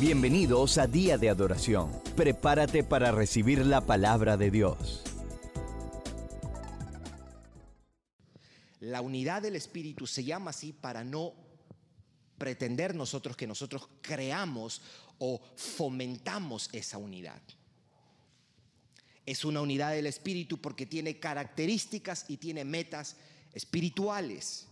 [0.00, 1.88] Bienvenidos a Día de Adoración.
[2.16, 5.04] Prepárate para recibir la palabra de Dios.
[8.80, 11.32] La unidad del Espíritu se llama así para no
[12.38, 14.82] pretender nosotros que nosotros creamos
[15.18, 17.40] o fomentamos esa unidad.
[19.24, 23.14] Es una unidad del Espíritu porque tiene características y tiene metas
[23.52, 24.66] espirituales.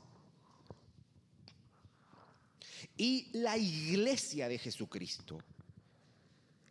[3.03, 5.41] Y la iglesia de Jesucristo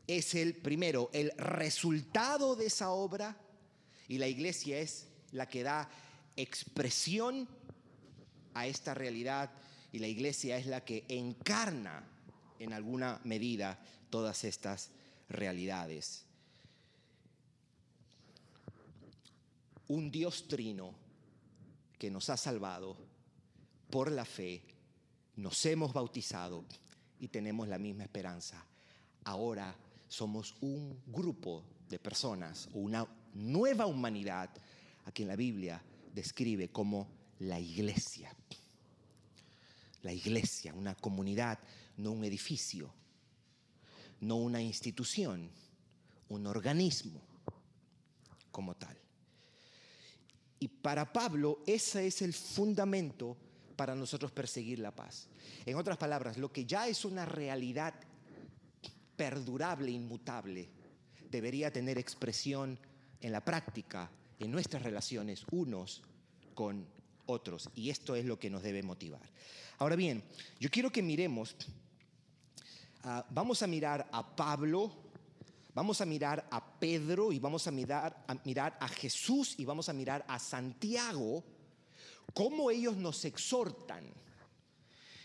[0.07, 3.35] es el primero, el resultado de esa obra
[4.07, 5.89] y la iglesia es la que da
[6.37, 7.49] expresión
[8.53, 9.51] a esta realidad
[9.91, 12.01] y la iglesia es la que encarna
[12.59, 13.77] en alguna medida
[14.09, 14.91] todas estas
[15.27, 16.23] realidades.
[19.89, 20.95] Un Dios trino
[21.99, 22.95] que nos ha salvado
[23.89, 24.63] por la fe,
[25.35, 26.65] nos hemos bautizado
[27.19, 28.65] y tenemos la misma esperanza.
[29.23, 29.75] Ahora
[30.07, 34.49] somos un grupo de personas una nueva humanidad
[35.05, 35.81] a quien la Biblia
[36.13, 37.07] describe como
[37.39, 38.35] la iglesia.
[40.03, 41.59] La iglesia, una comunidad,
[41.97, 42.91] no un edificio,
[44.19, 45.49] no una institución,
[46.29, 47.21] un organismo
[48.51, 48.97] como tal.
[50.59, 53.37] Y para Pablo ese es el fundamento
[53.81, 55.27] para nosotros perseguir la paz.
[55.65, 57.95] En otras palabras, lo que ya es una realidad
[59.15, 60.69] perdurable, inmutable,
[61.31, 62.77] debería tener expresión
[63.19, 66.03] en la práctica, en nuestras relaciones unos
[66.53, 66.85] con
[67.25, 67.71] otros.
[67.73, 69.27] Y esto es lo que nos debe motivar.
[69.79, 70.23] Ahora bien,
[70.59, 71.55] yo quiero que miremos,
[73.01, 74.91] ah, vamos a mirar a Pablo,
[75.73, 79.89] vamos a mirar a Pedro y vamos a mirar, a mirar a Jesús y vamos
[79.89, 81.43] a mirar a Santiago,
[82.33, 84.05] cómo ellos nos exhortan.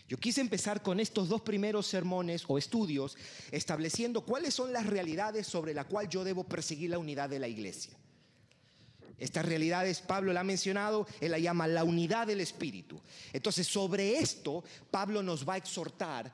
[0.07, 3.17] Yo quise empezar con estos dos primeros sermones o estudios
[3.51, 7.47] estableciendo cuáles son las realidades sobre las cuales yo debo perseguir la unidad de la
[7.49, 7.93] iglesia.
[9.17, 13.01] Estas realidades, Pablo la ha mencionado, él la llama la unidad del Espíritu.
[13.33, 16.31] Entonces, sobre esto, Pablo nos va a exhortar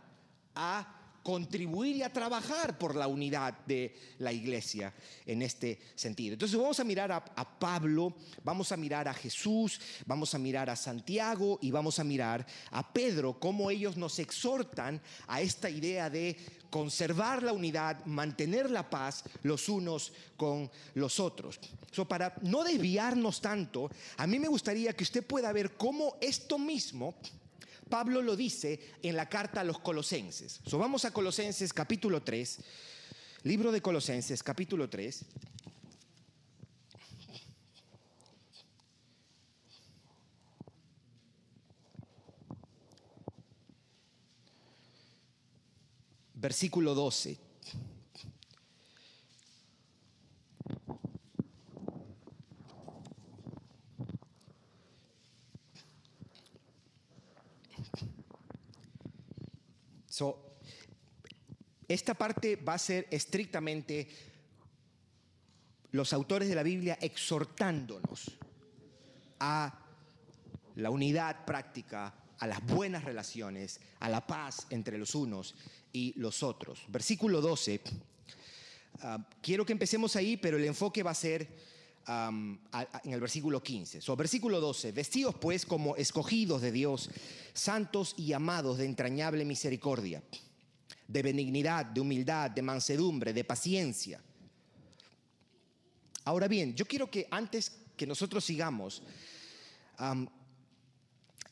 [0.53, 4.93] a contribuir y a trabajar por la unidad de la iglesia
[5.25, 6.33] en este sentido.
[6.33, 7.23] Entonces vamos a mirar a,
[7.59, 8.13] Pablo,
[8.43, 12.91] vamos a mirar a Jesús, vamos a mirar a Santiago y vamos a mirar a
[12.91, 16.35] Pedro, cómo ellos nos exhortan a esta idea de
[16.69, 21.59] conservar la unidad, mantener la paz los unos con los otros.
[21.91, 26.59] So, para no desviarnos tanto, a mí me gustaría que usted pueda ver cómo esto
[26.59, 27.15] mismo
[27.89, 30.59] Pablo lo dice en la carta a los colosenses.
[30.65, 32.59] So, vamos a Colosenses capítulo 3,
[33.43, 35.25] libro de Colosenses capítulo 3.
[46.35, 47.52] Versículo 12.
[60.13, 60.59] So,
[61.87, 64.07] esta parte va a ser estrictamente
[65.89, 68.29] los autores de la Biblia exhortándonos
[69.39, 69.73] a
[70.75, 75.55] la unidad práctica, a las buenas relaciones, a la paz entre los unos
[75.91, 76.83] y los otros.
[76.89, 77.81] Versículo 12.
[79.01, 81.47] Uh, quiero que empecemos ahí, pero el enfoque va a ser
[82.07, 82.59] en
[83.05, 84.01] el versículo 15.
[84.01, 84.91] So, versículo 12.
[84.91, 87.09] Vestidos pues como escogidos de Dios,
[87.53, 90.21] santos y amados de entrañable misericordia,
[91.07, 94.21] de benignidad, de humildad, de mansedumbre, de paciencia.
[96.25, 99.03] Ahora bien, yo quiero que antes que nosotros sigamos,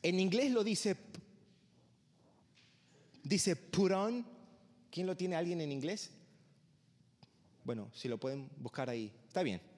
[0.03, 0.97] en inglés lo dice,
[3.23, 4.25] dice put on.
[4.89, 6.11] ¿Quién lo tiene alguien en inglés?
[7.63, 9.09] Bueno, si lo pueden buscar ahí.
[9.27, 9.70] Está bien.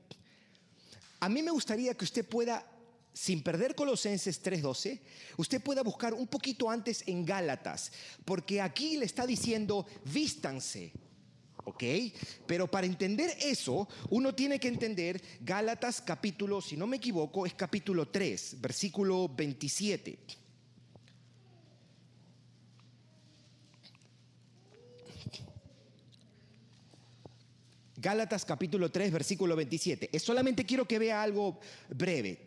[1.23, 2.69] A mí me gustaría que usted pueda,
[3.13, 4.99] sin perder Colosenses 3:12,
[5.37, 7.93] usted pueda buscar un poquito antes en Gálatas,
[8.25, 10.91] porque aquí le está diciendo, vístanse.
[11.63, 11.81] ¿Ok?
[12.45, 17.53] Pero para entender eso, uno tiene que entender Gálatas capítulo, si no me equivoco, es
[17.53, 20.19] capítulo 3, versículo 27.
[28.03, 30.19] Gálatas capítulo 3, versículo 27.
[30.19, 31.57] Solamente quiero que vea algo
[31.87, 32.45] breve.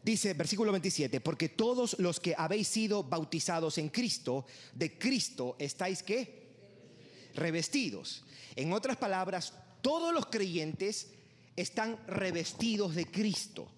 [0.00, 6.04] Dice versículo 27, porque todos los que habéis sido bautizados en Cristo, de Cristo estáis
[6.04, 6.52] qué?
[7.34, 8.22] Revestidos.
[8.54, 9.52] En otras palabras,
[9.82, 11.08] todos los creyentes
[11.56, 13.68] están revestidos de Cristo.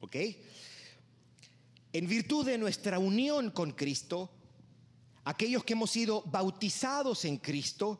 [0.00, 0.16] ¿Ok?
[1.92, 4.30] en virtud de nuestra unión con Cristo,
[5.28, 7.98] aquellos que hemos sido bautizados en Cristo,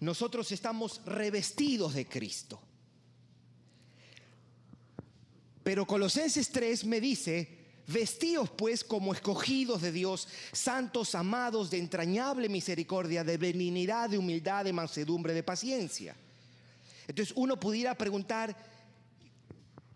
[0.00, 2.60] nosotros estamos revestidos de Cristo.
[5.62, 12.48] Pero Colosenses 3 me dice, vestíos pues como escogidos de Dios, santos, amados, de entrañable
[12.48, 16.16] misericordia, de benignidad, de humildad, de mansedumbre, de paciencia.
[17.06, 18.56] Entonces uno pudiera preguntar,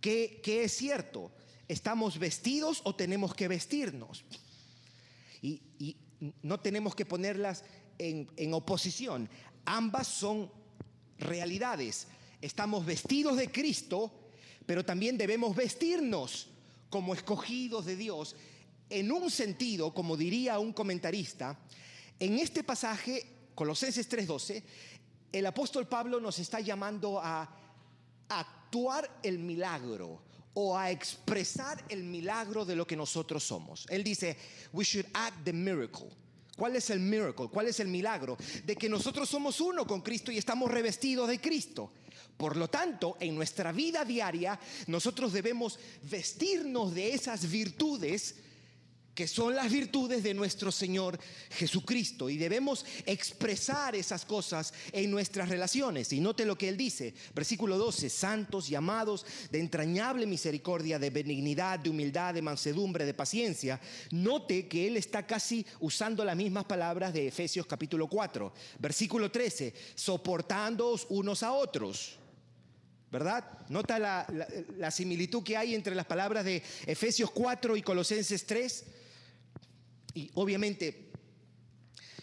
[0.00, 1.32] ¿qué, qué es cierto?
[1.66, 4.24] ¿Estamos vestidos o tenemos que vestirnos?
[5.42, 5.96] Y, y
[6.42, 7.64] no tenemos que ponerlas
[7.98, 9.28] en, en oposición.
[9.64, 10.50] Ambas son
[11.18, 12.08] realidades.
[12.40, 14.12] Estamos vestidos de Cristo,
[14.66, 16.48] pero también debemos vestirnos
[16.90, 18.36] como escogidos de Dios.
[18.90, 21.58] En un sentido, como diría un comentarista,
[22.18, 24.62] en este pasaje, Colosenses 3:12,
[25.32, 27.48] el apóstol Pablo nos está llamando a
[28.28, 30.22] actuar el milagro
[30.54, 33.86] o a expresar el milagro de lo que nosotros somos.
[33.90, 34.36] Él dice,
[34.72, 36.08] we should act the miracle.
[36.56, 37.48] ¿Cuál es el miracle?
[37.48, 38.36] ¿Cuál es el milagro?
[38.64, 41.90] De que nosotros somos uno con Cristo y estamos revestidos de Cristo.
[42.36, 48.36] Por lo tanto, en nuestra vida diaria, nosotros debemos vestirnos de esas virtudes
[49.14, 51.18] que son las virtudes de nuestro Señor
[51.50, 52.28] Jesucristo.
[52.28, 56.12] Y debemos expresar esas cosas en nuestras relaciones.
[56.12, 61.78] Y note lo que Él dice, versículo 12, santos llamados de entrañable misericordia, de benignidad,
[61.78, 63.80] de humildad, de mansedumbre, de paciencia.
[64.10, 69.72] Note que Él está casi usando las mismas palabras de Efesios capítulo 4, versículo 13,
[69.94, 72.18] soportándoos unos a otros.
[73.12, 73.44] ¿verdad?
[73.68, 78.44] Nota la, la, la, similitud que hay entre las palabras de Efesios 4 y Colosenses
[78.44, 78.84] 3.
[80.14, 81.10] Y obviamente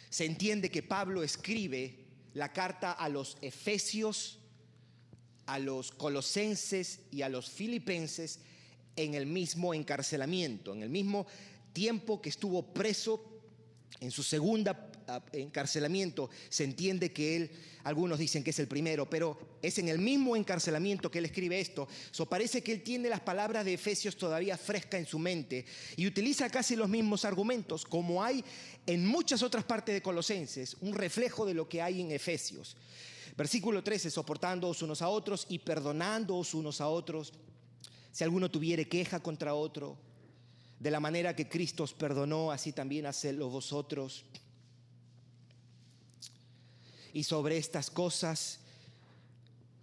[0.09, 1.97] se entiende que Pablo escribe
[2.33, 4.39] la carta a los Efesios,
[5.45, 8.39] a los Colosenses y a los Filipenses
[8.95, 11.27] en el mismo encarcelamiento, en el mismo
[11.73, 13.41] tiempo que estuvo preso
[13.99, 14.90] en su segunda
[15.33, 17.51] encarcelamiento, se entiende que él,
[17.83, 21.59] algunos dicen que es el primero, pero es en el mismo encarcelamiento que él escribe
[21.59, 21.87] esto.
[22.11, 25.65] So parece que él tiene las palabras de Efesios todavía fresca en su mente
[25.95, 28.43] y utiliza casi los mismos argumentos, como hay
[28.85, 32.77] en muchas otras partes de Colosenses, un reflejo de lo que hay en Efesios.
[33.37, 37.33] Versículo 13, soportándoos unos a otros y perdonándoos unos a otros.
[38.11, 39.97] Si alguno tuviere queja contra otro,
[40.81, 44.25] de la manera que Cristo os perdonó, así también hacedlo vosotros.
[47.13, 48.59] Y sobre estas cosas,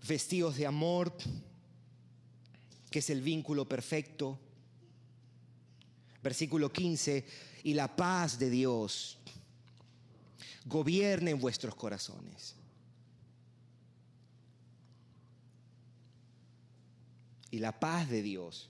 [0.06, 1.12] vestidos de amor,
[2.90, 4.38] que es el vínculo perfecto.
[6.22, 7.26] Versículo 15,
[7.64, 9.18] y la paz de Dios
[10.66, 12.54] gobierne en vuestros corazones.
[17.50, 18.68] Y la paz de Dios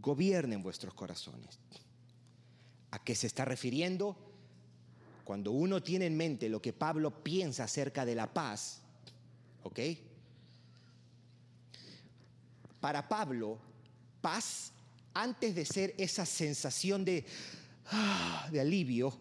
[0.00, 1.58] gobierne en vuestros corazones.
[2.90, 4.16] ¿A qué se está refiriendo?
[5.24, 8.80] Cuando uno tiene en mente lo que Pablo piensa acerca de la paz,
[9.62, 9.80] ¿ok?
[12.80, 13.58] Para Pablo,
[14.20, 14.72] paz,
[15.14, 17.24] antes de ser esa sensación de,
[17.90, 19.16] ah, de alivio,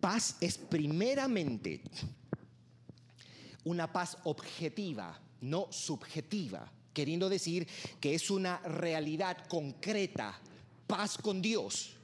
[0.00, 1.82] paz es primeramente
[3.64, 7.68] una paz objetiva, no subjetiva queriendo decir
[8.00, 10.40] que es una realidad concreta,
[10.86, 11.95] paz con Dios.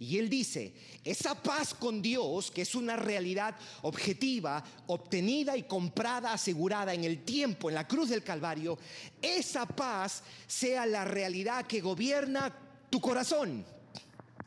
[0.00, 0.72] Y él dice,
[1.02, 7.24] esa paz con Dios, que es una realidad objetiva, obtenida y comprada, asegurada en el
[7.24, 8.78] tiempo, en la cruz del Calvario,
[9.20, 12.54] esa paz sea la realidad que gobierna
[12.88, 13.64] tu corazón.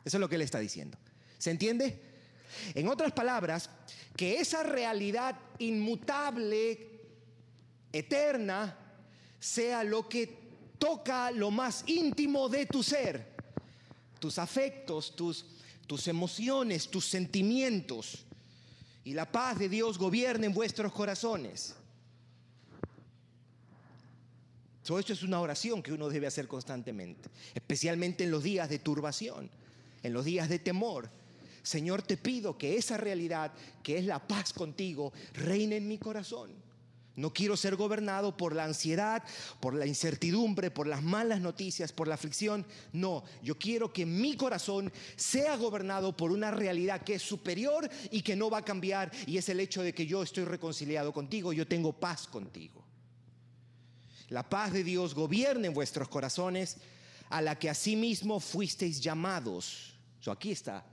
[0.04, 0.96] Eso es lo que él está diciendo.
[1.36, 2.00] ¿Se entiende?
[2.74, 3.68] En otras palabras,
[4.16, 6.90] que esa realidad inmutable,
[7.92, 8.78] eterna,
[9.38, 10.38] sea lo que
[10.78, 13.31] toca lo más íntimo de tu ser,
[14.22, 15.44] tus afectos, tus,
[15.88, 18.24] tus emociones, tus sentimientos.
[19.02, 21.74] Y la paz de Dios gobierne en vuestros corazones.
[24.84, 28.78] Todo esto es una oración que uno debe hacer constantemente, especialmente en los días de
[28.78, 29.50] turbación,
[30.04, 31.10] en los días de temor.
[31.64, 33.52] Señor, te pido que esa realidad,
[33.82, 36.52] que es la paz contigo, reine en mi corazón.
[37.14, 39.22] No quiero ser gobernado por la ansiedad,
[39.60, 42.64] por la incertidumbre, por las malas noticias, por la aflicción.
[42.92, 48.22] No, yo quiero que mi corazón sea gobernado por una realidad que es superior y
[48.22, 49.12] que no va a cambiar.
[49.26, 52.82] Y es el hecho de que yo estoy reconciliado contigo, yo tengo paz contigo.
[54.30, 56.78] La paz de Dios gobierne en vuestros corazones,
[57.28, 59.98] a la que asimismo fuisteis llamados.
[60.26, 60.86] Aquí está.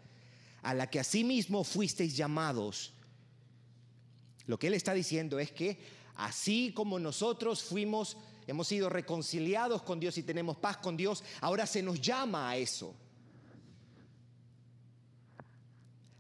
[0.64, 2.92] A la que asimismo fuisteis llamados.
[4.46, 10.00] Lo que él está diciendo es que Así como nosotros fuimos hemos sido reconciliados con
[10.00, 12.94] Dios y tenemos paz con Dios, ahora se nos llama a eso.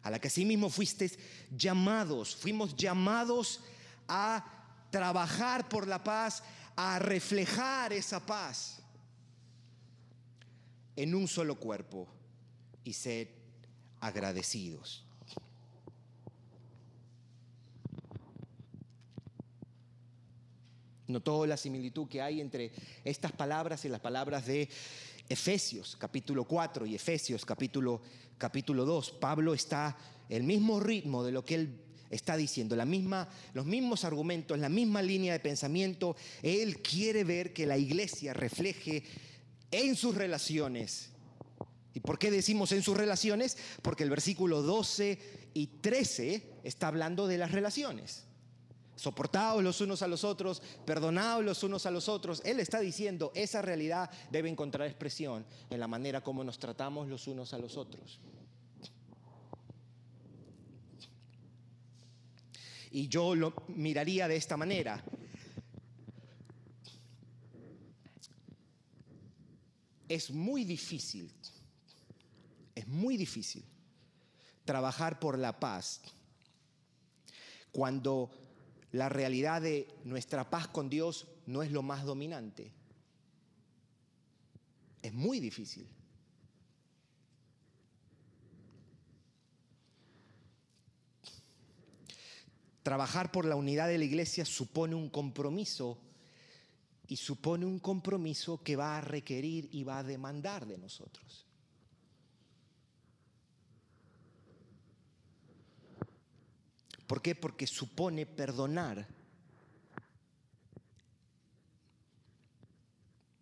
[0.04, 3.62] A la que sí mismo fuisteis llamados, fuimos llamados
[4.08, 4.46] a
[4.90, 6.44] trabajar por la paz,
[6.76, 8.80] a reflejar esa paz
[10.96, 12.08] en un solo cuerpo
[12.84, 13.28] y ser
[14.00, 15.04] agradecidos.
[21.10, 22.72] Notó la similitud que hay entre
[23.04, 24.70] estas palabras y las palabras de
[25.28, 28.00] Efesios capítulo 4 y Efesios capítulo,
[28.38, 29.12] capítulo 2.
[29.14, 29.98] Pablo está
[30.30, 34.70] el mismo ritmo de lo que él está diciendo, la misma, los mismos argumentos, la
[34.70, 36.16] misma línea de pensamiento.
[36.44, 39.04] Él quiere ver que la iglesia refleje
[39.72, 41.10] en sus relaciones.
[41.96, 43.58] ¿Y por qué decimos en sus relaciones?
[43.82, 45.18] Porque el versículo 12
[45.56, 48.29] y 13 está hablando de las relaciones
[49.00, 52.42] soportados los unos a los otros, perdonados los unos a los otros.
[52.44, 57.26] Él está diciendo, esa realidad debe encontrar expresión en la manera como nos tratamos los
[57.28, 58.20] unos a los otros.
[62.92, 65.02] Y yo lo miraría de esta manera.
[70.10, 71.32] Es muy difícil,
[72.76, 73.64] es muy difícil
[74.66, 76.02] trabajar por la paz
[77.72, 78.32] cuando
[78.92, 82.72] la realidad de nuestra paz con Dios no es lo más dominante.
[85.02, 85.88] Es muy difícil.
[92.84, 96.00] Trabajar por la unidad de la iglesia supone un compromiso
[97.08, 101.49] y supone un compromiso que va a requerir y va a demandar de nosotros.
[107.10, 107.34] ¿Por qué?
[107.34, 109.08] Porque supone perdonar.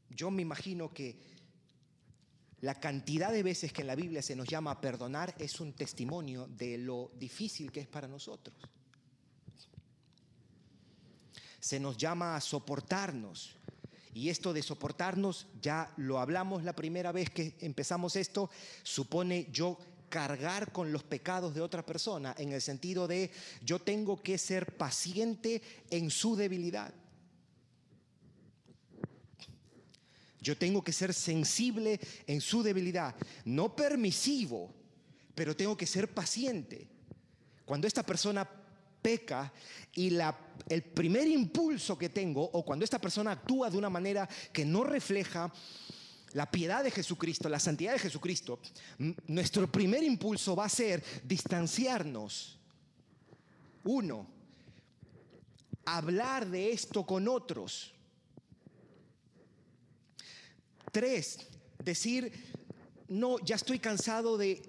[0.09, 1.19] Yo me imagino que
[2.61, 5.73] la cantidad de veces que en la Biblia se nos llama a perdonar es un
[5.73, 8.55] testimonio de lo difícil que es para nosotros.
[11.59, 13.57] Se nos llama a soportarnos.
[14.13, 18.49] Y esto de soportarnos, ya lo hablamos la primera vez que empezamos esto,
[18.83, 19.77] supone yo
[20.09, 24.77] cargar con los pecados de otra persona, en el sentido de yo tengo que ser
[24.77, 26.93] paciente en su debilidad.
[30.39, 34.73] Yo tengo que ser sensible en su debilidad, no permisivo,
[35.35, 36.87] pero tengo que ser paciente.
[37.65, 38.47] Cuando esta persona
[39.01, 39.51] peca
[39.93, 40.37] y la,
[40.69, 44.83] el primer impulso que tengo, o cuando esta persona actúa de una manera que no
[44.83, 45.51] refleja
[46.37, 48.59] la piedad de Jesucristo, la santidad de Jesucristo,
[49.25, 52.59] nuestro primer impulso va a ser distanciarnos.
[53.85, 54.27] Uno,
[55.83, 57.91] hablar de esto con otros.
[60.91, 61.39] Tres,
[61.83, 62.31] decir,
[63.07, 64.61] no, ya estoy cansado de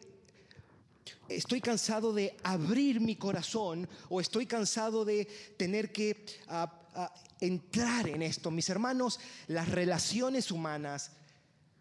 [1.28, 5.26] estoy cansado de abrir mi corazón o estoy cansado de
[5.58, 8.50] tener que ah, ah, entrar en esto.
[8.50, 11.12] Mis hermanos, las relaciones humanas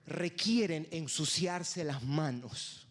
[0.07, 2.87] requieren ensuciarse las manos.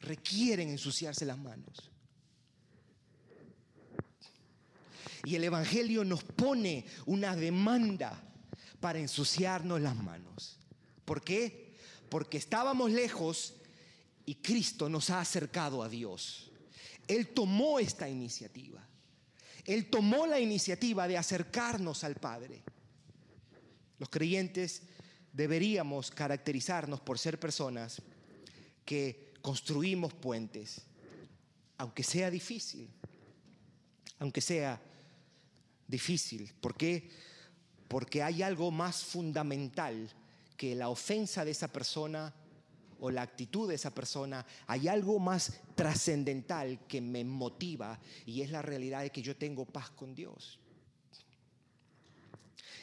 [0.00, 1.90] Requieren ensuciarse las manos.
[5.24, 8.22] Y el Evangelio nos pone una demanda
[8.78, 10.58] para ensuciarnos las manos.
[11.04, 11.74] ¿Por qué?
[12.08, 13.54] Porque estábamos lejos
[14.24, 16.50] y Cristo nos ha acercado a Dios.
[17.06, 18.86] Él tomó esta iniciativa.
[19.66, 22.62] Él tomó la iniciativa de acercarnos al Padre.
[23.98, 24.82] Los creyentes
[25.32, 28.02] deberíamos caracterizarnos por ser personas
[28.84, 30.82] que construimos puentes,
[31.78, 32.88] aunque sea difícil,
[34.18, 34.80] aunque sea
[35.86, 36.52] difícil.
[36.60, 37.10] ¿Por qué?
[37.88, 40.10] Porque hay algo más fundamental
[40.56, 42.34] que la ofensa de esa persona
[43.00, 48.50] o la actitud de esa persona, hay algo más trascendental que me motiva y es
[48.50, 50.58] la realidad de que yo tengo paz con Dios.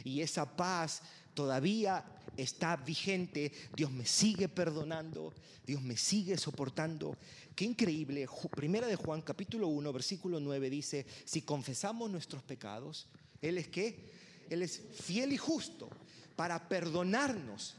[0.04, 1.02] Y esa paz
[1.38, 2.04] todavía
[2.36, 7.16] está vigente, Dios me sigue perdonando, Dios me sigue soportando.
[7.56, 8.28] Qué increíble.
[8.56, 13.08] Primera de Juan capítulo 1, versículo 9 dice, si confesamos nuestros pecados,
[13.40, 14.12] Él es qué?
[14.50, 15.90] Él es fiel y justo
[16.36, 17.76] para perdonarnos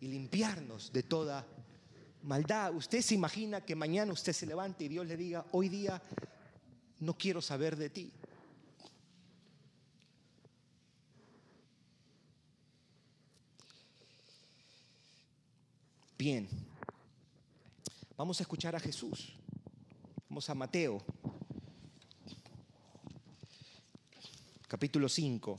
[0.00, 1.44] y limpiarnos de toda
[2.22, 2.72] maldad.
[2.72, 6.00] Usted se imagina que mañana usted se levante y Dios le diga, hoy día
[7.00, 8.12] no quiero saber de ti.
[16.24, 16.48] Bien,
[18.16, 19.32] vamos a escuchar a Jesús.
[20.28, 21.02] Vamos a Mateo,
[24.68, 25.56] capítulo 5.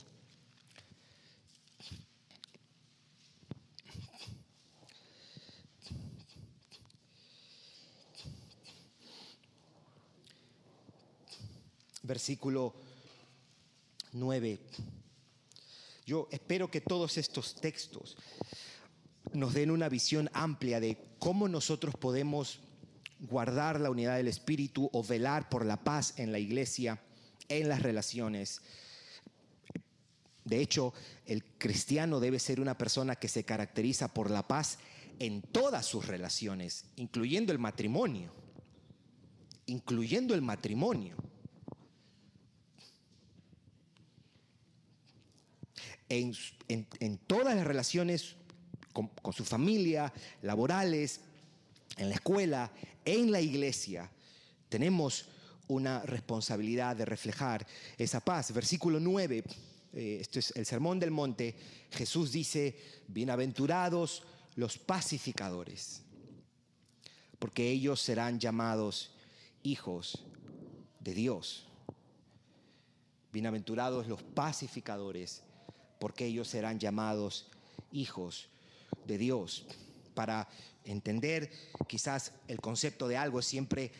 [12.04, 12.74] Versículo
[14.12, 14.58] 9.
[16.06, 18.16] Yo espero que todos estos textos
[19.34, 22.60] nos den una visión amplia de cómo nosotros podemos
[23.20, 27.00] guardar la unidad del Espíritu o velar por la paz en la iglesia,
[27.48, 28.62] en las relaciones.
[30.44, 30.92] De hecho,
[31.26, 34.78] el cristiano debe ser una persona que se caracteriza por la paz
[35.18, 38.32] en todas sus relaciones, incluyendo el matrimonio.
[39.66, 41.16] Incluyendo el matrimonio.
[46.08, 48.36] En, todas las relaciones
[48.94, 50.10] con, su familia,
[50.42, 51.20] laborales,
[51.96, 52.70] en la escuela,
[53.04, 54.10] en la iglesia,
[54.68, 55.26] tenemos
[55.68, 57.66] una responsabilidad de reflejar
[57.98, 58.52] esa paz.
[58.52, 59.44] Versículo 9,
[59.92, 61.56] eh, esto es el Sermón del Monte,
[61.90, 62.76] Jesús dice,
[63.08, 64.22] bienaventurados
[64.54, 66.02] los pacificadores,
[67.38, 69.10] porque ellos serán llamados
[69.62, 70.24] hijos
[71.00, 71.66] de Dios.
[73.32, 75.42] Bienaventurados los pacificadores,
[75.98, 77.50] porque ellos serán llamados
[77.90, 78.48] hijos
[79.06, 79.66] de Dios.
[80.14, 80.48] Para
[80.84, 81.50] entender
[81.86, 83.92] quizás el concepto de algo siempre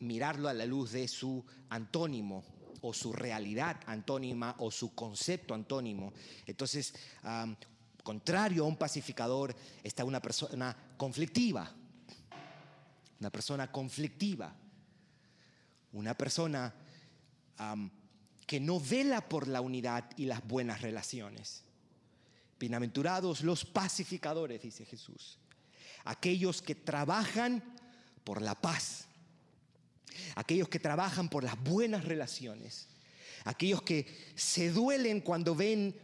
[0.00, 2.44] mirarlo a la luz de su antónimo
[2.80, 6.12] o su realidad antónima o su concepto antónimo.
[6.46, 6.94] Entonces,
[8.02, 11.72] contrario a un pacificador está una persona conflictiva,
[13.20, 14.54] una persona conflictiva,
[15.92, 16.74] una persona
[18.46, 21.64] que no vela por la unidad y las buenas relaciones.
[22.64, 25.36] Bienaventurados los pacificadores, dice Jesús,
[26.06, 27.62] aquellos que trabajan
[28.24, 29.04] por la paz,
[30.34, 32.88] aquellos que trabajan por las buenas relaciones,
[33.44, 35.94] aquellos que se duelen cuando ven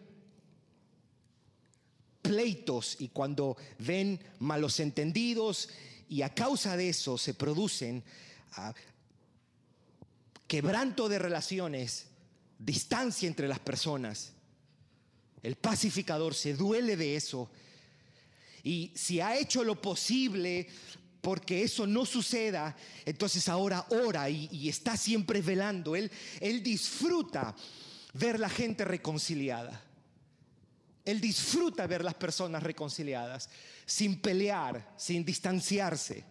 [2.20, 5.70] pleitos y cuando ven malos entendidos
[6.10, 8.04] y a causa de eso se producen
[8.52, 8.74] ah,
[10.46, 12.08] quebranto de relaciones,
[12.58, 14.34] distancia entre las personas.
[15.42, 17.50] El pacificador se duele de eso.
[18.62, 20.68] Y si ha hecho lo posible
[21.20, 25.96] porque eso no suceda, entonces ahora ora y, está siempre velando.
[25.96, 27.54] Él, él disfruta
[28.14, 29.82] ver la gente reconciliada.
[31.04, 33.48] Él disfruta ver las personas reconciliadas,
[33.86, 36.24] sin pelear, sin distanciarse.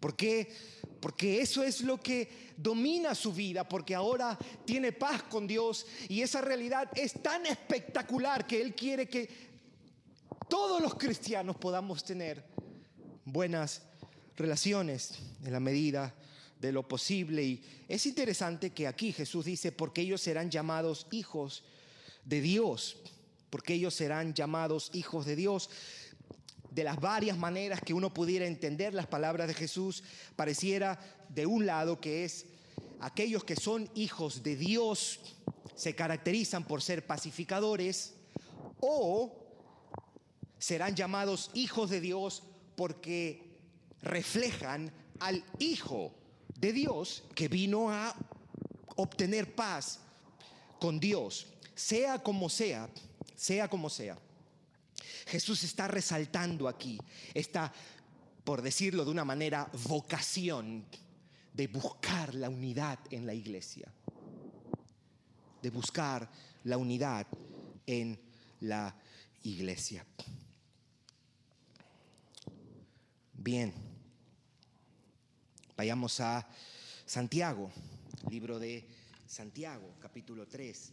[0.00, 0.50] ¿Por qué?
[0.98, 6.22] Porque eso es lo que domina su vida, porque ahora tiene paz con Dios y
[6.22, 9.28] esa realidad es tan espectacular que Él quiere que
[10.48, 12.44] todos los cristianos podamos tener
[13.24, 13.82] buenas
[14.36, 16.14] relaciones en la medida
[16.58, 17.42] de lo posible.
[17.42, 21.62] Y es interesante que aquí Jesús dice, porque ellos serán llamados hijos
[22.24, 22.96] de Dios,
[23.48, 25.70] porque ellos serán llamados hijos de Dios
[26.70, 30.02] de las varias maneras que uno pudiera entender las palabras de Jesús,
[30.36, 32.46] pareciera de un lado que es
[33.00, 35.20] aquellos que son hijos de Dios
[35.74, 38.14] se caracterizan por ser pacificadores
[38.80, 39.34] o
[40.58, 42.42] serán llamados hijos de Dios
[42.76, 43.42] porque
[44.02, 46.12] reflejan al Hijo
[46.58, 48.14] de Dios que vino a
[48.96, 50.00] obtener paz
[50.78, 52.88] con Dios, sea como sea,
[53.34, 54.18] sea como sea.
[55.30, 56.98] Jesús está resaltando aquí
[57.32, 57.72] esta,
[58.42, 60.84] por decirlo de una manera, vocación
[61.52, 63.92] de buscar la unidad en la iglesia,
[65.62, 66.28] de buscar
[66.64, 67.28] la unidad
[67.86, 68.18] en
[68.60, 68.92] la
[69.44, 70.04] iglesia.
[73.32, 73.72] Bien,
[75.76, 76.48] vayamos a
[77.06, 77.70] Santiago,
[78.28, 78.84] libro de
[79.28, 80.92] Santiago, capítulo 3.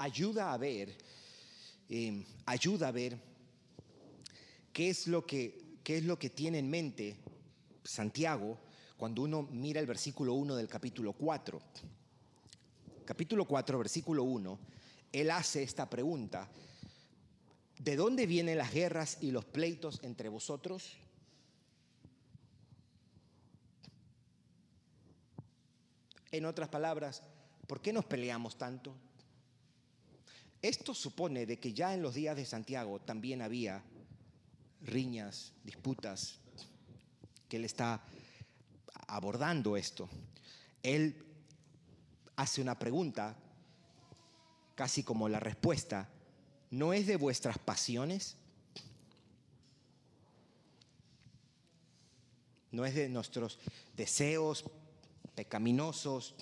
[0.00, 0.96] Ayuda a ver,
[1.90, 3.18] em, ayuda a ver
[4.72, 7.18] qué es, lo que, qué es lo que tiene en mente
[7.84, 8.58] Santiago
[8.96, 11.60] cuando uno mira el versículo 1 del capítulo 4.
[13.04, 14.58] Capítulo 4, versículo 1,
[15.12, 16.48] él hace esta pregunta.
[17.78, 20.96] ¿De dónde vienen las guerras y los pleitos entre vosotros?
[26.32, 27.22] En otras palabras,
[27.66, 28.94] ¿por qué nos peleamos tanto?
[30.62, 33.82] Esto supone de que ya en los días de Santiago también había
[34.82, 36.38] riñas, disputas,
[37.48, 38.02] que él está
[39.06, 40.08] abordando esto,
[40.82, 41.24] él
[42.36, 43.36] hace una pregunta,
[44.74, 46.08] casi como la respuesta,
[46.70, 48.36] ¿no es de vuestras pasiones?
[52.70, 53.58] ¿No es de nuestros
[53.96, 54.64] deseos
[55.34, 56.34] pecaminosos,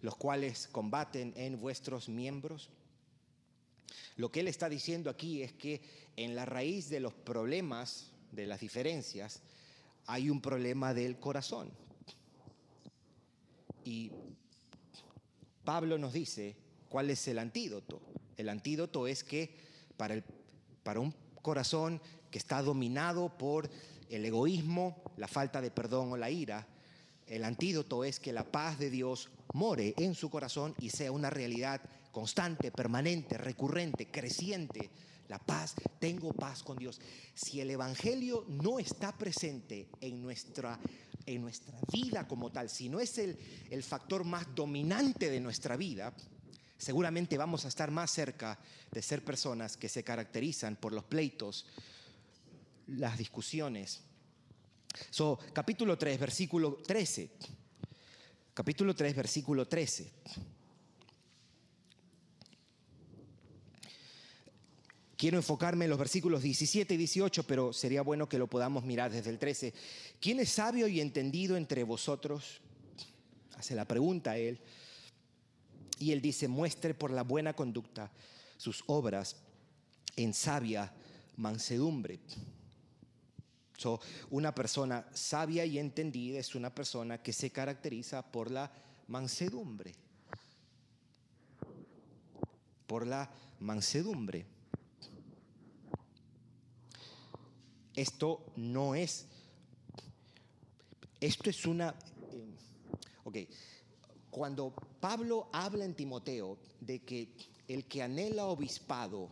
[0.00, 2.68] los cuales combaten en vuestros miembros?
[4.16, 5.80] Lo que él está diciendo aquí es que
[6.16, 9.40] en la raíz de los problemas, de las diferencias,
[10.06, 11.70] hay un problema del corazón.
[13.84, 14.10] Y
[15.64, 16.56] Pablo nos dice
[16.88, 18.00] cuál es el antídoto.
[18.36, 19.56] El antídoto es que
[19.96, 20.24] para, el,
[20.82, 22.00] para un corazón
[22.30, 23.70] que está dominado por
[24.08, 26.66] el egoísmo, la falta de perdón o la ira,
[27.26, 31.30] el antídoto es que la paz de Dios more en su corazón y sea una
[31.30, 31.80] realidad
[32.12, 34.90] constante, permanente, recurrente, creciente.
[35.28, 37.00] La paz, tengo paz con Dios.
[37.34, 40.78] Si el Evangelio no está presente en nuestra,
[41.24, 43.38] en nuestra vida como tal, si no es el,
[43.70, 46.12] el factor más dominante de nuestra vida,
[46.76, 48.58] seguramente vamos a estar más cerca
[48.90, 51.66] de ser personas que se caracterizan por los pleitos,
[52.88, 54.02] las discusiones.
[55.10, 57.30] So, capítulo 3, versículo 13.
[58.52, 60.12] Capítulo 3, versículo 13.
[65.22, 69.12] Quiero enfocarme en los versículos 17 y 18, pero sería bueno que lo podamos mirar
[69.12, 69.72] desde el 13.
[70.18, 72.60] ¿Quién es sabio y entendido entre vosotros?
[73.54, 74.58] Hace la pregunta a él.
[76.00, 78.10] Y él dice, muestre por la buena conducta
[78.56, 79.36] sus obras
[80.16, 80.92] en sabia
[81.36, 82.18] mansedumbre.
[84.28, 88.72] Una persona sabia y entendida es una persona que se caracteriza por la
[89.06, 89.94] mansedumbre.
[92.88, 93.30] Por la
[93.60, 94.46] mansedumbre.
[97.94, 99.26] Esto no es,
[101.20, 101.94] esto es una,
[102.32, 102.54] eh,
[103.24, 103.36] ok,
[104.30, 107.28] cuando Pablo habla en Timoteo de que
[107.68, 109.28] el que anhela obispado,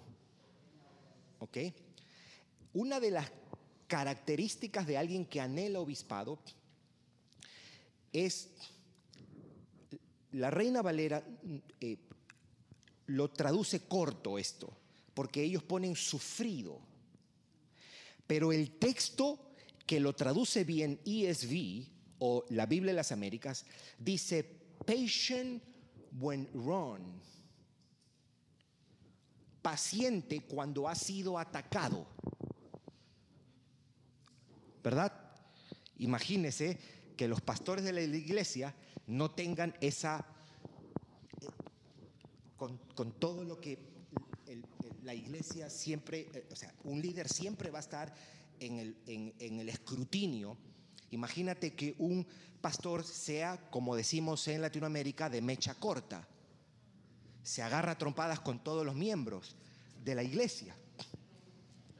[1.38, 1.56] ok,
[2.74, 3.32] una de las
[3.86, 6.38] características de alguien que anhela obispado
[8.12, 8.50] es,
[10.32, 11.24] la reina Valera
[11.80, 11.96] eh,
[13.06, 14.70] lo traduce corto esto,
[15.14, 16.89] porque ellos ponen sufrido.
[18.30, 19.40] Pero el texto
[19.84, 21.88] que lo traduce bien ESV
[22.20, 23.66] o la Biblia de las Américas
[23.98, 24.44] dice
[24.86, 25.60] patient
[26.12, 27.02] when wrong.
[29.60, 32.06] Paciente cuando ha sido atacado.
[34.84, 35.12] ¿Verdad?
[35.98, 36.78] Imagínese
[37.16, 38.76] que los pastores de la iglesia
[39.08, 40.24] no tengan esa,
[41.40, 41.48] eh,
[42.56, 43.89] con, con todo lo que
[45.10, 48.14] la iglesia siempre, eh, o sea, un líder siempre va a estar
[48.60, 50.56] en el, en, el escrutinio.
[51.10, 52.24] Imagínate que un
[52.60, 56.28] pastor sea, como decimos en Latinoamérica, de mecha corta.
[57.42, 59.56] Se agarra trompadas con todos los miembros
[60.04, 60.76] de la iglesia.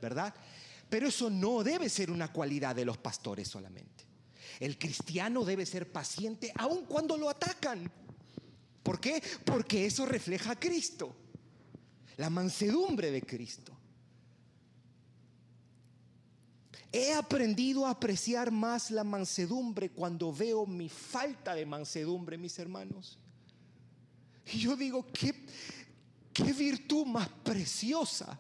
[0.00, 0.32] ¿Verdad?
[0.88, 4.04] Pero eso no debe ser una cualidad de los pastores solamente.
[4.60, 7.90] El cristiano debe ser paciente aun cuando lo atacan.
[8.84, 9.20] ¿Por qué?
[9.44, 11.16] Porque eso refleja a Cristo
[12.20, 13.72] la mansedumbre de Cristo.
[16.92, 23.18] He aprendido a apreciar más la mansedumbre cuando veo mi falta de mansedumbre, mis hermanos.
[24.52, 25.34] Y yo digo, qué,
[26.34, 28.38] qué virtud más preciosa.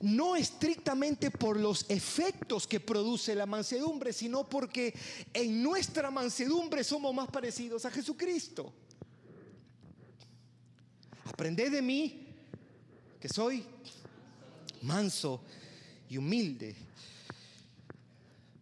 [0.00, 4.92] No estrictamente por los efectos que produce la mansedumbre, sino porque
[5.32, 8.74] en nuestra mansedumbre somos más parecidos a Jesucristo.
[11.32, 12.26] Aprended de mí,
[13.18, 13.64] que soy
[14.82, 15.42] manso
[16.10, 16.76] y humilde.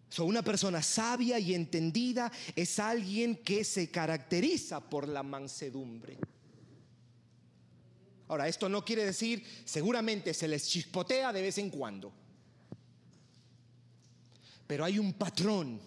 [0.08, 6.16] Soy una persona sabia y entendida es alguien que se caracteriza por la mansedumbre.
[8.28, 12.12] Ahora, esto no quiere decir, seguramente se les chispotea de vez en cuando,
[14.68, 15.80] pero hay un patrón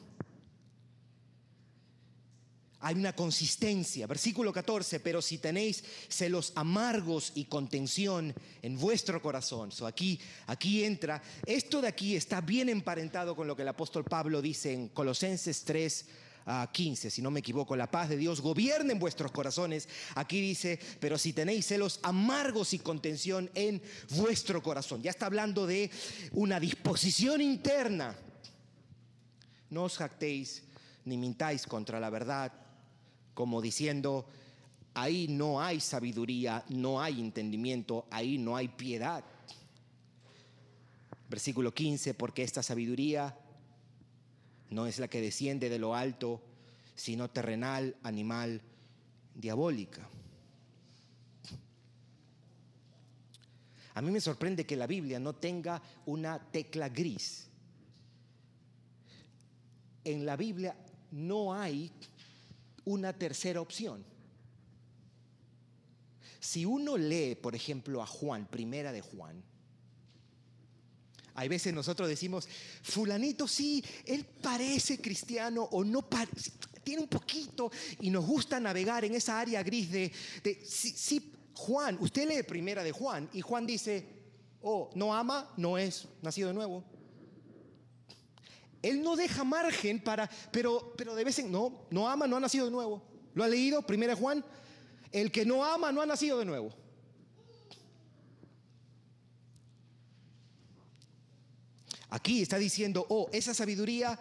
[2.83, 4.05] hay una consistencia.
[4.07, 9.71] Versículo 14, pero si tenéis celos amargos y contención en vuestro corazón.
[9.71, 14.03] So aquí, aquí entra, esto de aquí está bien emparentado con lo que el apóstol
[14.03, 16.05] Pablo dice en Colosenses 3.
[16.45, 19.87] a 15, si no me equivoco, la paz de Dios gobierne en vuestros corazones.
[20.15, 23.81] Aquí dice, pero si tenéis celos amargos y contención en
[24.17, 25.01] vuestro corazón.
[25.01, 25.89] Ya está hablando de
[26.33, 28.13] una disposición interna.
[29.69, 30.63] No os jactéis
[31.05, 32.51] ni mintáis contra la verdad
[33.33, 34.25] como diciendo,
[34.93, 39.23] ahí no hay sabiduría, no hay entendimiento, ahí no hay piedad.
[41.29, 43.37] Versículo 15, porque esta sabiduría
[44.69, 46.41] no es la que desciende de lo alto,
[46.95, 48.61] sino terrenal, animal,
[49.35, 50.07] diabólica.
[53.95, 57.47] A mí me sorprende que la Biblia no tenga una tecla gris.
[60.03, 60.75] En la Biblia
[61.11, 61.91] no hay
[62.85, 64.03] una tercera opción.
[66.39, 69.43] Si uno lee, por ejemplo, a Juan, primera de Juan,
[71.35, 72.47] hay veces nosotros decimos,
[72.83, 76.07] fulanito sí, él parece cristiano o no
[76.83, 80.11] tiene un poquito y nos gusta navegar en esa área gris de,
[80.63, 84.05] sí, Juan, usted lee primera de Juan y Juan dice,
[84.61, 86.83] oh, no ama, no es nacido de nuevo.
[88.83, 92.39] Él no deja margen para, pero, pero de vez en no, no ama, no ha
[92.41, 93.01] nacido de nuevo.
[93.33, 93.81] ¿Lo ha leído?
[93.81, 94.45] Primera Juan.
[95.11, 96.71] El que no ama no ha nacido de nuevo.
[102.09, 104.19] Aquí está diciendo, oh, esa sabiduría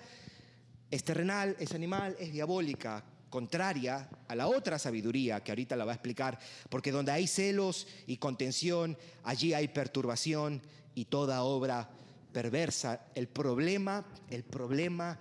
[0.90, 5.92] es terrenal, es animal, es diabólica, contraria a la otra sabiduría que ahorita la va
[5.92, 6.38] a explicar,
[6.70, 10.62] porque donde hay celos y contención, allí hay perturbación
[10.94, 11.90] y toda obra
[12.32, 13.06] perversa.
[13.14, 15.18] El problema, el problema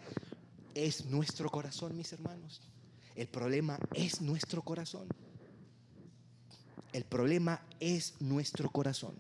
[0.73, 2.61] es nuestro corazón, mis hermanos.
[3.15, 5.07] El problema es nuestro corazón.
[6.93, 9.15] El problema es nuestro corazón.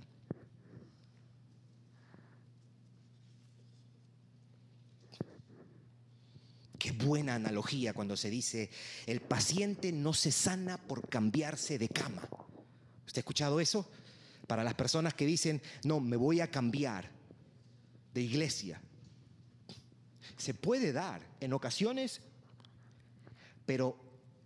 [6.77, 8.71] Qué buena analogía cuando se dice,
[9.05, 12.27] el paciente no se sana por cambiarse de cama.
[13.05, 13.87] ¿Usted ha escuchado eso?
[14.47, 17.20] Para las personas que dicen, no, me voy a cambiar
[18.13, 18.81] de iglesia.
[20.37, 22.21] Se puede dar en ocasiones,
[23.65, 23.97] pero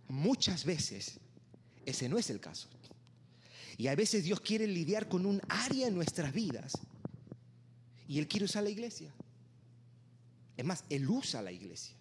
[0.08, 1.18] muchas veces
[1.84, 2.68] ese no es el caso.
[3.78, 6.72] Y a veces Dios quiere lidiar con un área en nuestras vidas
[8.08, 9.12] y Él quiere usar la iglesia.
[10.56, 11.94] Es más, Él usa la iglesia.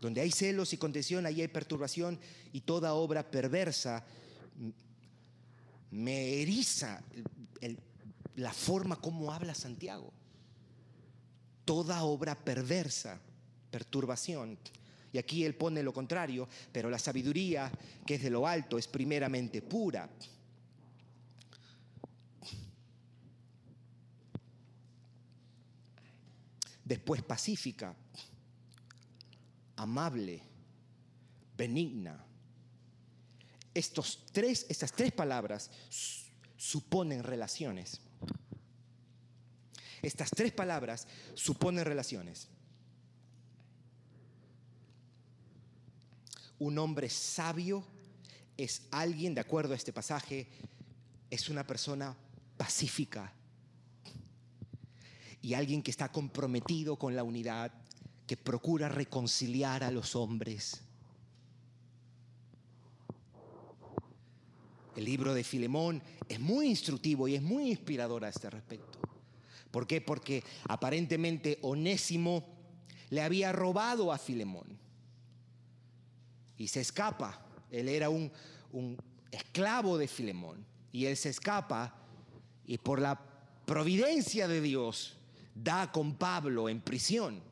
[0.00, 2.18] Donde hay celos y contención, ahí hay perturbación
[2.52, 4.04] y toda obra perversa
[5.90, 7.02] me eriza
[8.36, 10.12] la forma como habla Santiago.
[11.64, 13.18] Toda obra perversa,
[13.70, 14.58] perturbación,
[15.12, 17.72] y aquí él pone lo contrario, pero la sabiduría
[18.04, 20.08] que es de lo alto es primeramente pura.
[26.84, 27.96] Después pacífica,
[29.76, 30.42] amable,
[31.56, 32.22] benigna.
[33.72, 35.70] Estos tres, estas tres palabras
[36.56, 38.00] suponen relaciones.
[40.02, 42.48] Estas tres palabras suponen relaciones.
[46.58, 47.84] Un hombre sabio
[48.56, 50.48] es alguien, de acuerdo a este pasaje,
[51.30, 52.16] es una persona
[52.56, 53.32] pacífica
[55.42, 57.72] y alguien que está comprometido con la unidad,
[58.26, 60.85] que procura reconciliar a los hombres.
[64.96, 68.98] El libro de Filemón es muy instructivo y es muy inspirador a este respecto.
[69.70, 70.00] ¿Por qué?
[70.00, 72.46] Porque aparentemente Onésimo
[73.10, 74.78] le había robado a Filemón
[76.56, 77.44] y se escapa.
[77.70, 78.32] Él era un,
[79.30, 81.94] esclavo de Filemón y él se escapa
[82.66, 83.20] y por la
[83.66, 85.18] providencia de Dios
[85.54, 87.42] da con Pablo en prisión.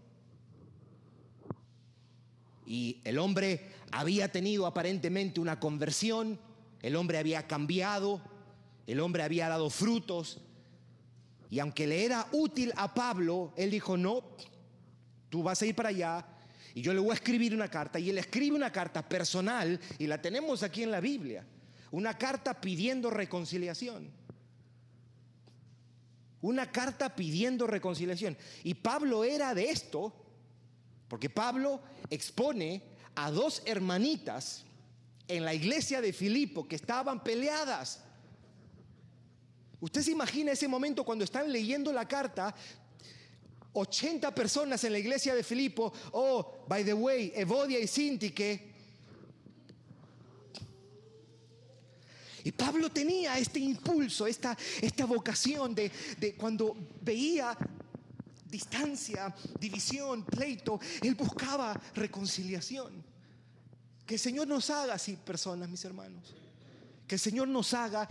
[2.66, 6.38] Y el hombre había tenido aparentemente una conversión,
[6.84, 8.20] el hombre había cambiado,
[8.86, 10.38] el hombre había dado frutos.
[11.48, 14.22] Y aunque le era útil a Pablo, él dijo, no,
[15.30, 16.26] tú vas a ir para allá,
[16.74, 20.06] y yo le voy a escribir una carta y él escribe una carta personal y
[20.06, 21.46] la tenemos aquí en la Biblia.
[21.90, 24.10] Una carta pidiendo reconciliación.
[26.42, 28.36] Una carta pidiendo reconciliación.
[28.62, 30.12] Y Pablo era de esto,
[31.08, 32.82] porque Pablo expone
[33.14, 34.66] a dos hermanitas
[35.28, 38.00] en la iglesia de Filipo que estaban peleadas.
[39.80, 42.54] Usted se imagina ese momento cuando están leyendo la carta,
[43.72, 48.72] 80 personas en la iglesia de Filipo, oh, by the way, Evodia y Sintique.
[52.44, 57.56] Y Pablo tenía este impulso, esta, esta vocación de, de cuando veía
[58.46, 63.13] distancia, división, pleito, él buscaba reconciliación.
[64.06, 66.34] Que el Señor nos haga así personas, mis hermanos.
[67.06, 68.08] Que el Señor nos haga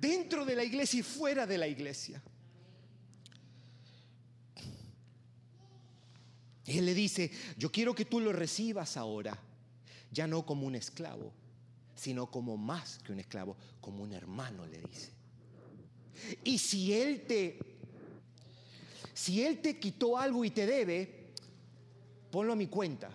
[0.00, 2.22] dentro de la iglesia y fuera de la iglesia.
[6.64, 9.38] Él le dice, yo quiero que tú lo recibas ahora,
[10.10, 11.32] ya no como un esclavo,
[11.94, 15.10] sino como más que un esclavo, como un hermano, le dice.
[16.44, 17.58] Y si Él te,
[19.14, 21.32] si Él te quitó algo y te debe,
[22.30, 23.10] ponlo a mi cuenta.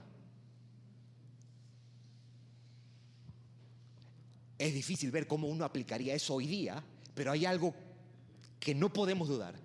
[4.63, 6.81] Es difícil ver cómo uno aplicaría eso hoy día,
[7.13, 7.75] pero hay algo
[8.61, 9.55] que no podemos dudar.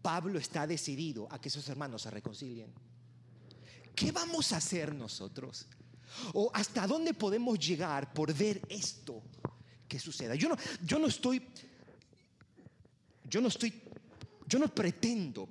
[0.00, 2.72] Pablo está decidido a que esos hermanos se reconcilien.
[3.94, 5.66] ¿Qué vamos a hacer nosotros?
[6.32, 9.22] ¿O hasta dónde podemos llegar por ver esto
[9.86, 10.34] que suceda?
[10.34, 11.42] Yo no, yo no estoy,
[13.28, 13.82] yo no estoy,
[14.46, 15.50] yo no pretendo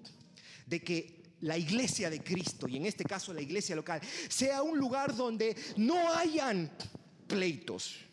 [0.65, 4.79] de que la iglesia de Cristo, y en este caso la iglesia local, sea un
[4.79, 6.71] lugar donde no hayan
[7.27, 8.06] pleitos.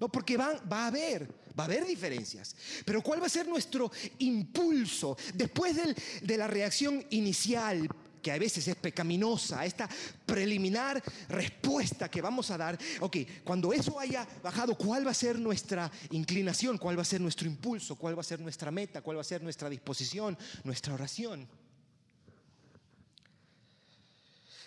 [0.00, 2.54] No, porque va, va a haber, va a haber diferencias.
[2.84, 7.88] Pero ¿cuál va a ser nuestro impulso después del, de la reacción inicial?
[8.22, 9.88] que a veces es pecaminosa, esta
[10.26, 15.38] preliminar respuesta que vamos a dar, ok, cuando eso haya bajado, ¿cuál va a ser
[15.38, 16.78] nuestra inclinación?
[16.78, 17.96] ¿Cuál va a ser nuestro impulso?
[17.96, 19.02] ¿Cuál va a ser nuestra meta?
[19.02, 20.36] ¿Cuál va a ser nuestra disposición?
[20.64, 21.48] Nuestra oración.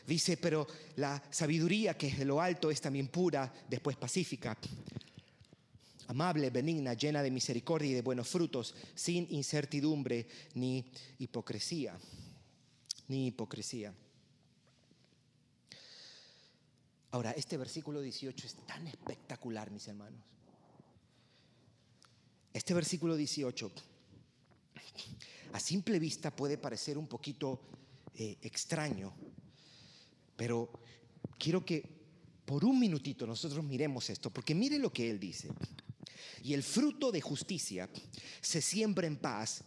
[0.08, 4.58] Dice, pero la sabiduría que es de lo alto es también pura, después pacífica,
[6.12, 11.98] amable, benigna, llena de misericordia y de buenos frutos, sin incertidumbre ni hipocresía.
[13.08, 13.94] Ni hipocresía.
[17.12, 20.22] Ahora, este versículo 18 es tan espectacular, mis hermanos.
[22.54, 23.72] Este versículo 18,
[25.54, 27.62] a simple vista puede parecer un poquito
[28.16, 29.14] eh, extraño,
[30.36, 30.70] pero
[31.40, 32.02] quiero que
[32.46, 35.48] por un minutito nosotros miremos esto, porque mire lo que él dice.
[36.44, 37.90] Y el fruto de justicia
[38.42, 39.64] se siembra en paz.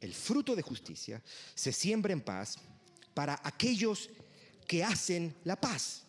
[0.00, 1.22] El fruto de justicia
[1.54, 2.58] se siembra en paz
[3.14, 4.10] para aquellos
[4.66, 6.02] que hacen la paz.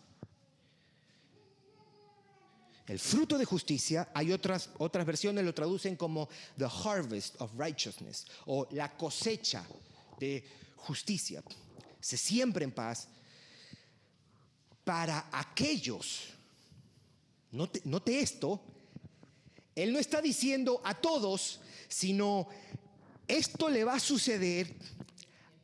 [2.88, 8.26] El fruto de justicia, hay otras, otras versiones lo traducen como the harvest of righteousness
[8.46, 9.66] o la cosecha
[10.18, 10.44] de
[10.78, 11.44] justicia.
[12.00, 13.10] Se siembra en paz
[14.86, 16.30] para aquellos,
[17.52, 18.62] note, note esto,
[19.78, 22.48] él no está diciendo a todos, sino
[23.28, 24.74] esto le va a suceder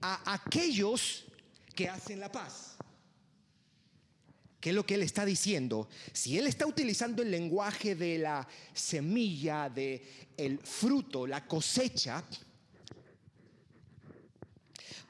[0.02, 1.26] a aquellos
[1.74, 2.76] que hacen la paz.
[4.60, 5.90] ¿Qué es lo que él está diciendo?
[6.14, 12.24] Si él está utilizando el lenguaje de la semilla, de el fruto, la cosecha,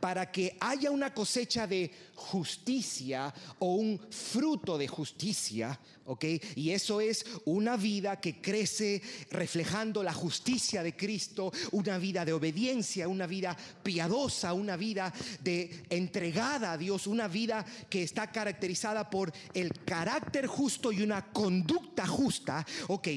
[0.03, 6.25] para que haya una cosecha de justicia o un fruto de justicia, ¿ok?
[6.57, 12.33] Y eso es una vida que crece reflejando la justicia de Cristo, una vida de
[12.33, 19.09] obediencia, una vida piadosa, una vida de entregada a Dios, una vida que está caracterizada
[19.09, 23.07] por el carácter justo y una conducta justa, ¿ok?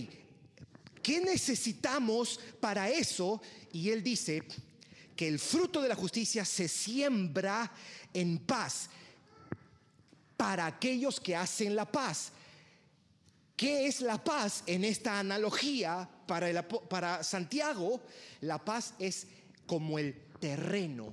[1.03, 3.43] ¿Qué necesitamos para eso?
[3.73, 4.45] Y él dice,
[5.17, 7.73] que el fruto de la justicia se siembra
[8.13, 8.91] en paz
[10.37, 12.33] para aquellos que hacen la paz.
[13.57, 18.03] ¿Qué es la paz en esta analogía para, para Santiago?
[18.43, 19.27] La paz es
[19.67, 21.13] como el terreno.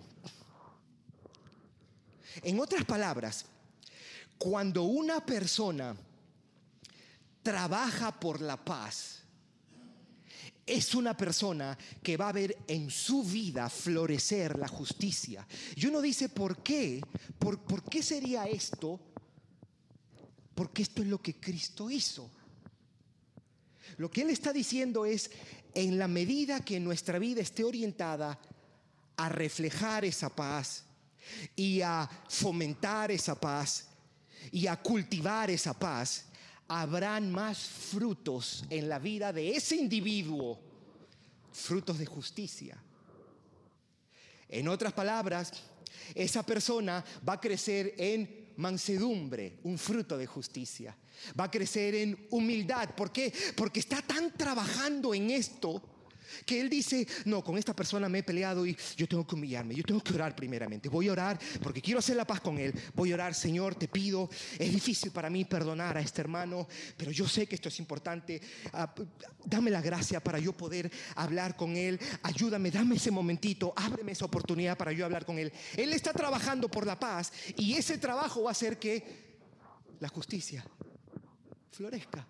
[2.41, 3.45] En otras palabras,
[4.37, 5.95] cuando una persona
[7.41, 9.22] trabaja por la paz,
[10.65, 15.45] es una persona que va a ver en su vida florecer la justicia.
[15.75, 17.01] Y uno dice, ¿por qué?
[17.37, 18.99] ¿Por, ¿Por, qué sería esto?
[20.55, 22.29] Porque esto es lo que Cristo hizo.
[23.97, 25.31] Lo que Él está diciendo es,
[25.73, 28.39] en la medida que nuestra vida esté orientada
[29.17, 30.85] a reflejar esa paz
[31.55, 33.87] y a fomentar esa paz
[34.51, 36.25] y a cultivar esa paz,
[36.67, 40.59] habrán más frutos en la vida de ese individuo,
[41.51, 42.77] frutos de justicia.
[44.49, 45.51] En otras palabras,
[46.13, 50.95] esa persona va a crecer en mansedumbre, un fruto de justicia.
[51.39, 52.95] Va a crecer en humildad.
[52.95, 53.33] ¿Por qué?
[53.55, 55.92] Porque está tan trabajando en esto
[56.45, 59.75] que él dice, no, con esta persona me he peleado y yo tengo que humillarme,
[59.75, 60.89] yo tengo que orar primeramente.
[60.89, 62.73] Voy a orar porque quiero hacer la paz con él.
[62.93, 66.67] Voy a orar, Señor, te pido, es difícil para mí perdonar a este hermano,
[66.97, 68.41] pero yo sé que esto es importante.
[68.73, 68.93] Ah,
[69.45, 71.99] dame la gracia para yo poder hablar con él.
[72.23, 75.51] Ayúdame, dame ese momentito, ábreme esa oportunidad para yo hablar con él.
[75.75, 79.23] Él está trabajando por la paz y ese trabajo va a hacer que
[79.99, 80.65] la justicia
[81.71, 82.27] florezca.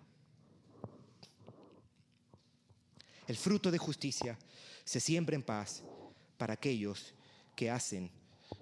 [3.27, 4.37] El fruto de justicia
[4.83, 5.83] se siembra en paz
[6.37, 7.13] para aquellos
[7.55, 8.11] que hacen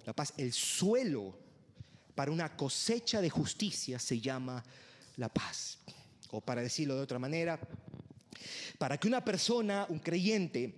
[0.05, 0.34] la paz.
[0.38, 1.38] El suelo
[2.16, 4.64] para una cosecha de justicia se llama
[5.18, 5.80] la paz.
[6.30, 7.59] O para decirlo de otra manera,
[8.78, 10.76] para que una persona, un creyente,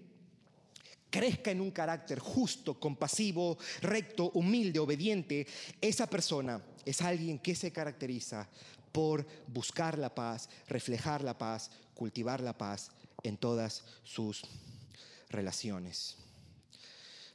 [1.10, 5.46] crezca en un carácter justo, compasivo, recto, humilde, obediente,
[5.80, 8.50] esa persona es alguien que se caracteriza
[8.92, 12.90] por buscar la paz, reflejar la paz, cultivar la paz
[13.24, 14.44] en todas sus
[15.30, 16.18] relaciones.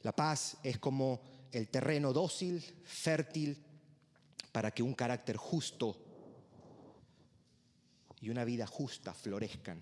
[0.03, 1.21] La paz es como
[1.51, 3.57] el terreno dócil, fértil,
[4.51, 5.97] para que un carácter justo
[8.21, 9.81] y una vida justa florezcan.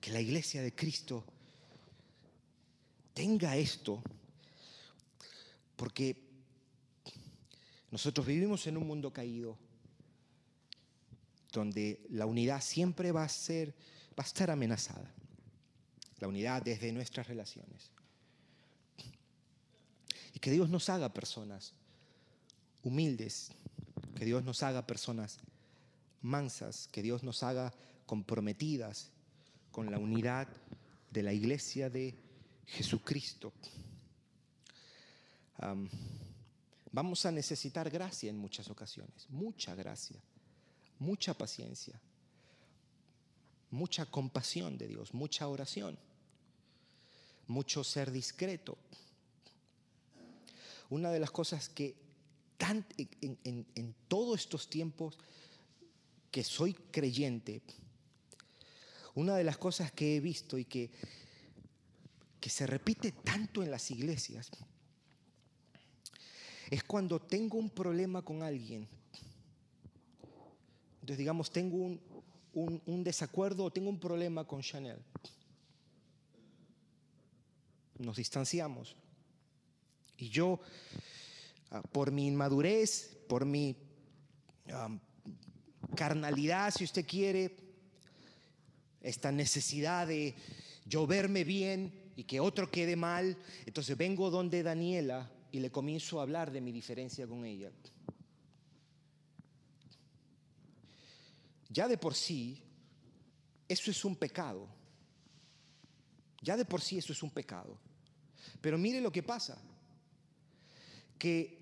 [0.00, 1.24] Que la iglesia de Cristo
[3.12, 4.02] tenga esto,
[5.76, 6.28] porque
[7.90, 9.58] nosotros vivimos en un mundo caído,
[11.52, 13.74] donde la unidad siempre va a ser,
[14.10, 15.12] va a estar amenazada.
[16.18, 17.90] La unidad desde nuestras relaciones.
[20.34, 21.74] Y que Dios nos haga personas
[22.82, 23.50] humildes,
[24.16, 25.38] que Dios nos haga personas
[26.22, 27.72] mansas, que Dios nos haga
[28.06, 29.10] comprometidas
[29.70, 30.48] con la unidad
[31.10, 32.18] de la iglesia de
[32.66, 33.52] Jesucristo.
[36.90, 40.20] vamos a necesitar gracia en muchas ocasiones, mucha gracia,
[40.98, 42.00] mucha paciencia,
[43.70, 45.98] mucha compasión de Dios, mucha oración,
[47.46, 48.78] mucho ser discreto.
[50.90, 51.96] Una de las cosas que
[52.58, 55.18] en, todos estos tiempos
[56.30, 57.62] que soy creyente,
[59.14, 60.90] una de las cosas que he visto y que,
[62.40, 64.50] que se repite tanto en las iglesias
[66.70, 68.88] es cuando tengo un problema con alguien.
[71.08, 72.00] Entonces, digamos, tengo un,
[72.84, 74.98] un, desacuerdo o tengo un problema con Chanel.
[77.98, 78.94] Nos distanciamos.
[80.18, 80.60] Y yo
[81.70, 83.76] Ah, por mi inmadurez, por mi
[85.94, 87.56] carnalidad, si usted quiere,
[89.02, 90.34] esta necesidad de
[90.86, 93.36] yo verme bien y que otro quede mal.
[93.66, 97.70] Entonces vengo donde Daniela y le comienzo a hablar de mi diferencia con ella.
[101.78, 102.60] Ya de por sí,
[103.68, 104.66] eso es un pecado.
[106.42, 107.78] Ya de por sí eso es un pecado.
[108.60, 109.62] Pero mire lo que pasa.
[111.16, 111.56] Que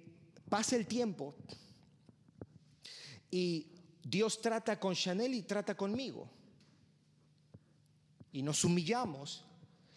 [0.48, 1.34] Pasa el tiempo
[3.30, 3.66] y
[4.02, 6.30] Dios trata con Chanel y trata conmigo.
[8.32, 9.44] Y nos humillamos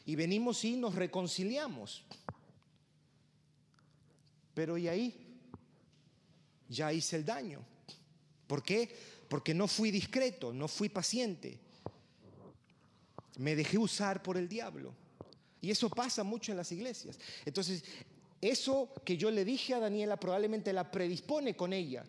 [0.05, 2.03] y venimos y nos reconciliamos.
[4.53, 5.39] Pero y ahí
[6.67, 7.63] ya hice el daño.
[8.47, 9.18] ¿Por qué?
[9.29, 11.59] Porque no fui discreto, no fui paciente.
[13.37, 14.93] Me dejé usar por el diablo.
[15.61, 17.19] Y eso pasa mucho en las iglesias.
[17.45, 17.83] Entonces,
[18.41, 22.05] eso que yo le dije a Daniela probablemente la predispone con ella,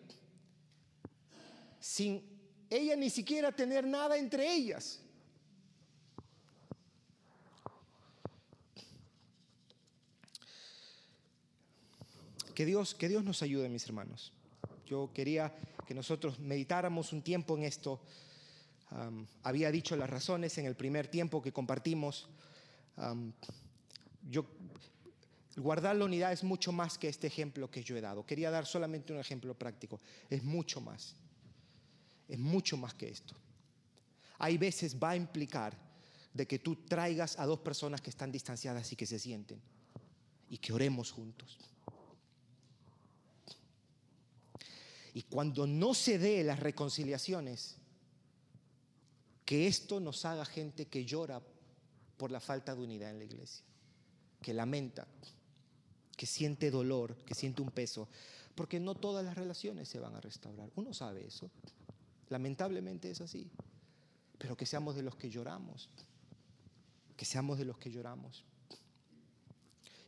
[1.79, 2.23] sin
[2.69, 5.01] ella ni siquiera tener nada entre ellas.
[12.55, 14.31] Que Dios, que Dios nos ayude, mis hermanos.
[14.91, 15.55] Yo quería
[15.87, 18.01] que nosotros meditáramos un tiempo en esto.
[19.41, 22.27] había dicho las razones en el primer tiempo que compartimos.
[24.29, 24.45] yo
[25.55, 28.25] Guardar la unidad es mucho más que este ejemplo que yo he dado.
[28.25, 30.01] Quería dar solamente un ejemplo práctico.
[30.29, 31.15] Es mucho más.
[32.27, 33.33] Es mucho más que esto.
[34.39, 35.73] Hay veces va a implicar
[36.33, 39.61] de que tú traigas a dos personas que están distanciadas y que se sienten
[40.49, 41.57] y que oremos juntos.
[45.13, 47.77] Y cuando no se dé las reconciliaciones,
[49.45, 51.41] que esto nos haga gente que llora
[52.17, 53.65] por la falta de unidad en la iglesia,
[54.41, 55.07] que lamenta,
[56.15, 58.07] que siente dolor, que siente un peso,
[58.55, 60.69] porque no todas las relaciones se van a restaurar.
[60.75, 61.49] Uno sabe eso.
[62.29, 63.49] Lamentablemente es así.
[64.37, 65.89] Pero que seamos de los que lloramos.
[67.17, 68.45] Que seamos de los que lloramos.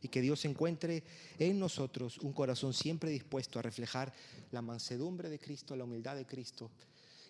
[0.04, 1.02] Y que Dios encuentre
[1.38, 4.12] en nosotros un corazón siempre dispuesto a reflejar
[4.52, 6.70] la mansedumbre de Cristo, la humildad de Cristo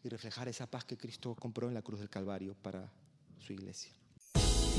[0.02, 2.92] y reflejar esa paz que Cristo compró en la cruz del Calvario para
[3.38, 3.92] su iglesia.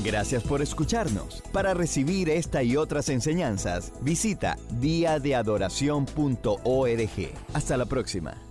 [0.04, 1.42] Gracias por escucharnos.
[1.52, 7.54] Para recibir esta y otras enseñanzas, visita diadeadoración.org.
[7.54, 8.45] Hasta la próxima.